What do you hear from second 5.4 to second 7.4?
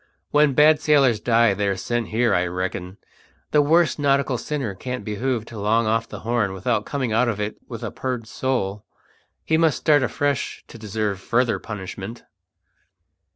to long off the Horn without coming out of